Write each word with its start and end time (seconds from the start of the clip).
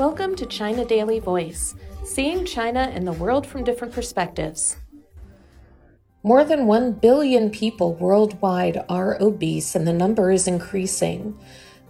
Welcome 0.00 0.34
to 0.36 0.46
China 0.46 0.86
Daily 0.86 1.18
Voice, 1.18 1.74
seeing 2.04 2.46
China 2.46 2.90
and 2.90 3.06
the 3.06 3.12
world 3.12 3.46
from 3.46 3.64
different 3.64 3.92
perspectives. 3.92 4.78
More 6.22 6.42
than 6.42 6.66
1 6.66 6.92
billion 6.92 7.50
people 7.50 7.92
worldwide 7.92 8.82
are 8.88 9.20
obese, 9.20 9.74
and 9.74 9.86
the 9.86 9.92
number 9.92 10.30
is 10.30 10.48
increasing. 10.48 11.38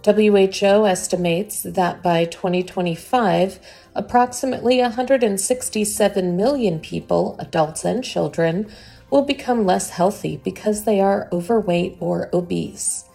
WHO 0.03 0.85
estimates 0.85 1.63
that 1.63 2.03
by 2.03 2.25
2025, 2.25 3.61
approximately 3.95 4.81
167 4.81 6.35
million 6.35 6.81
people, 6.81 7.37
adults 7.39 7.85
and 7.85 8.03
children, 8.03 8.69
will 9.09 9.23
become 9.23 9.65
less 9.65 9.91
healthy 9.91 10.35
because 10.35 10.83
they 10.83 10.99
are 10.99 11.29
overweight 11.31 11.95
or 12.01 12.29
obese. 12.33 13.05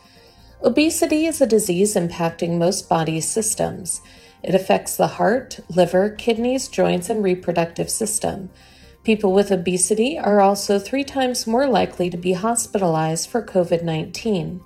Obesity 0.63 1.27
is 1.27 1.41
a 1.41 1.47
disease 1.47 1.95
impacting 1.95 2.57
most 2.57 2.89
body 2.89 3.21
systems. 3.21 4.01
It 4.43 4.55
affects 4.55 4.97
the 4.97 5.07
heart, 5.07 5.61
liver, 5.69 6.11
kidneys, 6.11 6.69
joints, 6.69 7.11
and 7.11 7.23
reproductive 7.23 7.91
system. 7.91 8.49
People 9.05 9.33
with 9.33 9.53
obesity 9.53 10.19
are 10.19 10.41
also 10.41 10.79
three 10.79 11.05
times 11.05 11.47
more 11.47 11.67
likely 11.67 12.09
to 12.11 12.17
be 12.17 12.33
hospitalized 12.33 13.29
for 13.29 13.43
COVID 13.43 13.83
19. 13.83 14.61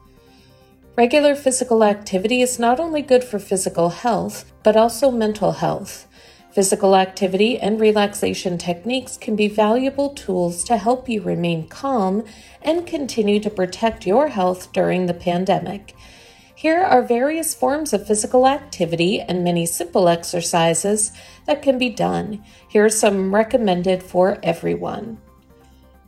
Regular 0.96 1.34
physical 1.34 1.82
activity 1.82 2.41
is 2.41 2.59
not 2.59 2.79
only 2.79 3.02
good 3.02 3.24
for 3.24 3.38
physical 3.38 3.88
health, 3.91 4.51
but 4.62 4.77
also 4.77 5.10
mental 5.10 5.52
health. 5.52 6.07
Physical 6.52 6.96
activity 6.96 7.60
and 7.60 7.80
relaxation 7.80 8.59
techniques 8.59 9.16
can 9.16 9.36
be 9.36 9.46
valuable 9.46 10.10
tools 10.10 10.64
to 10.64 10.76
help 10.76 11.09
you 11.09 11.23
remain 11.23 11.68
calm 11.68 12.24
and 12.60 12.86
continue 12.86 13.38
to 13.38 13.50
protect 13.50 14.04
your 14.04 14.28
health 14.28 14.73
during 14.73 15.06
the 15.06 15.14
pandemic. 15.14 15.95
Here 16.56 16.80
are 16.80 17.02
various 17.02 17.54
forms 17.54 17.92
of 17.92 18.06
physical 18.06 18.48
activity 18.48 19.20
and 19.20 19.45
many 19.45 19.64
simple 19.64 20.09
exercises 20.09 21.12
that 21.46 21.62
can 21.62 21.79
be 21.79 21.88
done. 21.88 22.45
Here 22.68 22.85
are 22.85 22.90
some 22.90 23.32
recommended 23.32 24.02
for 24.02 24.38
everyone. 24.42 25.18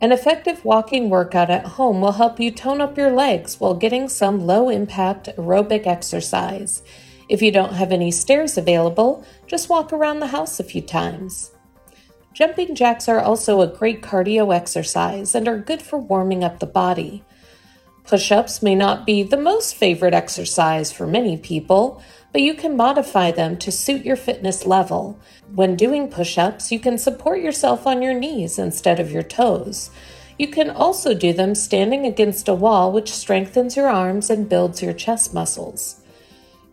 An 0.01 0.11
effective 0.11 0.65
walking 0.65 1.09
workout 1.09 1.49
at 1.49 1.65
home 1.65 2.01
will 2.01 2.11
help 2.11 2.37
you 2.37 2.51
tone 2.51 2.81
up 2.81 2.97
your 2.97 3.11
legs 3.11 3.61
while 3.61 3.73
getting 3.73 4.09
some 4.09 4.45
low 4.45 4.67
impact 4.69 5.29
aerobic 5.37 5.87
exercise. 5.87 6.83
If 7.29 7.41
you 7.41 7.51
don't 7.51 7.73
have 7.73 7.91
any 7.91 8.11
stairs 8.11 8.57
available, 8.57 9.25
just 9.47 9.69
walk 9.69 9.93
around 9.93 10.19
the 10.19 10.27
house 10.27 10.59
a 10.59 10.63
few 10.63 10.81
times. 10.81 11.51
Jumping 12.33 12.75
jacks 12.75 13.07
are 13.07 13.19
also 13.19 13.61
a 13.61 13.67
great 13.67 14.01
cardio 14.01 14.53
exercise 14.53 15.35
and 15.35 15.47
are 15.47 15.57
good 15.57 15.81
for 15.81 15.97
warming 15.99 16.43
up 16.43 16.59
the 16.59 16.65
body. 16.65 17.23
Push 18.05 18.31
ups 18.31 18.61
may 18.61 18.75
not 18.75 19.05
be 19.05 19.23
the 19.23 19.37
most 19.37 19.75
favorite 19.75 20.13
exercise 20.13 20.91
for 20.91 21.07
many 21.07 21.37
people, 21.37 22.01
but 22.33 22.41
you 22.41 22.53
can 22.53 22.75
modify 22.75 23.31
them 23.31 23.55
to 23.57 23.71
suit 23.71 24.03
your 24.03 24.15
fitness 24.17 24.65
level. 24.65 25.17
When 25.53 25.75
doing 25.75 26.09
push 26.09 26.37
ups, 26.37 26.71
you 26.71 26.79
can 26.79 26.97
support 26.97 27.39
yourself 27.39 27.87
on 27.87 28.01
your 28.01 28.13
knees 28.13 28.59
instead 28.59 28.99
of 28.99 29.11
your 29.11 29.23
toes. 29.23 29.89
You 30.37 30.47
can 30.47 30.69
also 30.69 31.13
do 31.13 31.31
them 31.31 31.55
standing 31.55 32.05
against 32.05 32.49
a 32.49 32.55
wall, 32.55 32.91
which 32.91 33.13
strengthens 33.13 33.77
your 33.77 33.87
arms 33.87 34.29
and 34.29 34.49
builds 34.49 34.81
your 34.81 34.93
chest 34.93 35.33
muscles. 35.33 36.02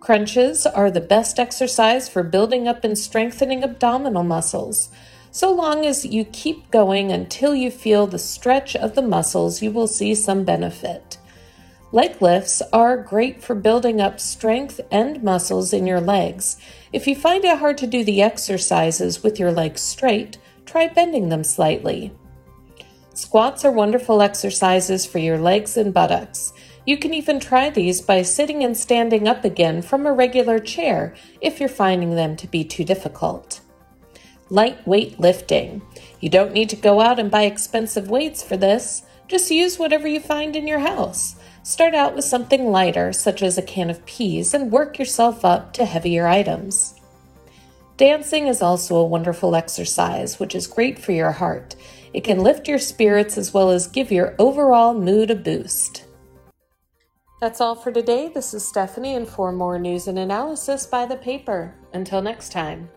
Crunches 0.00 0.64
are 0.64 0.90
the 0.90 1.02
best 1.02 1.38
exercise 1.38 2.08
for 2.08 2.22
building 2.22 2.66
up 2.66 2.84
and 2.84 2.96
strengthening 2.96 3.62
abdominal 3.62 4.24
muscles. 4.24 4.88
So 5.30 5.52
long 5.52 5.84
as 5.84 6.06
you 6.06 6.24
keep 6.24 6.70
going 6.70 7.12
until 7.12 7.54
you 7.54 7.70
feel 7.70 8.06
the 8.06 8.18
stretch 8.18 8.74
of 8.74 8.94
the 8.94 9.02
muscles, 9.02 9.60
you 9.60 9.70
will 9.70 9.86
see 9.86 10.14
some 10.14 10.42
benefit. 10.42 11.18
Leg 11.92 12.22
lifts 12.22 12.62
are 12.72 12.96
great 12.96 13.42
for 13.42 13.54
building 13.54 14.00
up 14.00 14.20
strength 14.20 14.80
and 14.90 15.22
muscles 15.22 15.72
in 15.74 15.86
your 15.86 16.00
legs. 16.00 16.56
If 16.94 17.06
you 17.06 17.14
find 17.14 17.44
it 17.44 17.58
hard 17.58 17.76
to 17.78 17.86
do 17.86 18.02
the 18.02 18.22
exercises 18.22 19.22
with 19.22 19.38
your 19.38 19.52
legs 19.52 19.82
straight, 19.82 20.38
try 20.64 20.86
bending 20.86 21.28
them 21.28 21.44
slightly. 21.44 22.12
Squats 23.14 23.64
are 23.64 23.72
wonderful 23.72 24.22
exercises 24.22 25.04
for 25.04 25.18
your 25.18 25.38
legs 25.38 25.76
and 25.76 25.92
buttocks. 25.92 26.52
You 26.86 26.96
can 26.96 27.12
even 27.12 27.40
try 27.40 27.68
these 27.68 28.00
by 28.00 28.22
sitting 28.22 28.62
and 28.64 28.76
standing 28.76 29.26
up 29.26 29.44
again 29.44 29.82
from 29.82 30.06
a 30.06 30.12
regular 30.12 30.58
chair 30.58 31.14
if 31.40 31.60
you're 31.60 31.68
finding 31.68 32.14
them 32.14 32.36
to 32.36 32.46
be 32.46 32.64
too 32.64 32.84
difficult. 32.84 33.60
Lightweight 34.48 35.20
lifting. 35.20 35.82
You 36.20 36.28
don't 36.28 36.52
need 36.52 36.68
to 36.70 36.76
go 36.76 37.00
out 37.00 37.18
and 37.18 37.30
buy 37.30 37.42
expensive 37.42 38.10
weights 38.10 38.42
for 38.42 38.56
this. 38.56 39.02
Just 39.28 39.50
use 39.50 39.78
whatever 39.78 40.08
you 40.08 40.20
find 40.20 40.56
in 40.56 40.66
your 40.66 40.80
house. 40.80 41.36
Start 41.62 41.94
out 41.94 42.14
with 42.14 42.24
something 42.24 42.70
lighter, 42.70 43.12
such 43.12 43.42
as 43.42 43.58
a 43.58 43.62
can 43.62 43.90
of 43.90 44.04
peas, 44.06 44.54
and 44.54 44.72
work 44.72 44.98
yourself 44.98 45.44
up 45.44 45.72
to 45.74 45.84
heavier 45.84 46.26
items. 46.26 46.94
Dancing 47.96 48.46
is 48.46 48.62
also 48.62 48.96
a 48.96 49.04
wonderful 49.04 49.54
exercise, 49.54 50.40
which 50.40 50.54
is 50.54 50.66
great 50.66 50.98
for 50.98 51.12
your 51.12 51.32
heart. 51.32 51.76
It 52.12 52.24
can 52.24 52.40
lift 52.40 52.66
your 52.66 52.78
spirits 52.78 53.38
as 53.38 53.54
well 53.54 53.70
as 53.70 53.86
give 53.86 54.10
your 54.10 54.34
overall 54.38 54.94
mood 54.94 55.30
a 55.30 55.36
boost. 55.36 56.04
That's 57.40 57.60
all 57.60 57.74
for 57.74 57.90
today. 57.90 58.28
This 58.28 58.52
is 58.52 58.66
Stephanie, 58.66 59.14
and 59.14 59.26
for 59.26 59.50
more 59.52 59.78
news 59.78 60.08
and 60.08 60.18
analysis, 60.18 60.86
buy 60.86 61.06
the 61.06 61.16
paper. 61.16 61.74
Until 61.94 62.20
next 62.20 62.52
time. 62.52 62.90